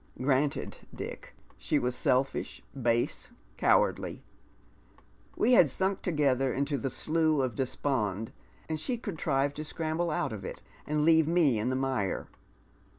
"Granted. 0.19 0.79
Dick. 0.95 1.35
She 1.59 1.77
was 1.77 1.95
selfish, 1.95 2.63
base, 2.73 3.29
cowardly. 3.55 4.23
We 5.35 5.51
had 5.51 5.71
Bunk 5.77 6.01
together 6.01 6.51
into 6.51 6.79
the 6.79 6.89
slough 6.89 7.45
of 7.45 7.53
despond, 7.53 8.31
and 8.67 8.79
she 8.79 8.97
contrived 8.97 9.57
to 9.57 9.63
scramble 9.63 10.09
out 10.09 10.33
of 10.33 10.43
it 10.43 10.63
and 10.87 11.05
leave 11.05 11.27
me 11.27 11.59
in 11.59 11.69
the 11.69 11.75
mire. 11.75 12.29